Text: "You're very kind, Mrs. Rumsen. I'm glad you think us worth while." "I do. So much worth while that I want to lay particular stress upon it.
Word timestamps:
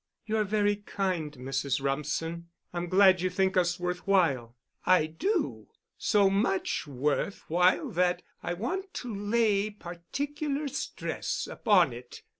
"You're 0.25 0.45
very 0.45 0.77
kind, 0.77 1.31
Mrs. 1.33 1.79
Rumsen. 1.79 2.47
I'm 2.73 2.89
glad 2.89 3.21
you 3.21 3.29
think 3.29 3.55
us 3.55 3.79
worth 3.79 4.07
while." 4.07 4.55
"I 4.83 5.05
do. 5.05 5.67
So 5.95 6.27
much 6.27 6.87
worth 6.87 7.45
while 7.47 7.91
that 7.91 8.23
I 8.41 8.55
want 8.55 8.95
to 8.95 9.13
lay 9.13 9.69
particular 9.69 10.67
stress 10.69 11.45
upon 11.45 11.93
it. 11.93 12.23